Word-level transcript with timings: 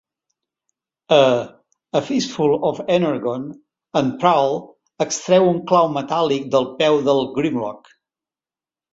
A 1.09 1.49
"A 1.93 2.01
fistful 2.01 2.67
of 2.67 2.81
energon", 2.95 3.43
en 3.99 4.07
Prowl 4.23 4.49
extreu 5.05 5.45
un 5.49 5.59
clau 5.73 5.89
metàl·lic 5.99 6.47
del 6.55 6.65
peu 6.79 6.97
del 7.09 7.23
Grimlock. 7.37 7.93